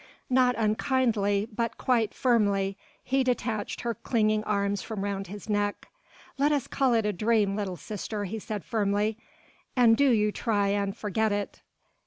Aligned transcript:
Not 0.31 0.55
unkindly 0.57 1.47
but 1.55 1.77
quite 1.77 2.11
firmly 2.11 2.75
he 3.03 3.23
detached 3.23 3.81
her 3.81 3.93
clinging 3.93 4.43
arms 4.45 4.81
from 4.81 5.03
round 5.03 5.27
his 5.27 5.47
neck. 5.47 5.89
"Let 6.39 6.51
us 6.51 6.65
call 6.65 6.95
it 6.95 7.05
a 7.05 7.13
dream, 7.13 7.55
little 7.55 7.77
sister," 7.77 8.23
he 8.23 8.39
said 8.39 8.65
firmly, 8.65 9.19
"and 9.75 9.95
do 9.95 10.09
you 10.09 10.31
try 10.31 10.69
and 10.69 10.97
forget 10.97 11.31
it." 11.31 11.61